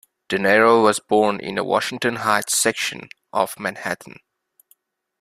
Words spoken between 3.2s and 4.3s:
of Manhattan.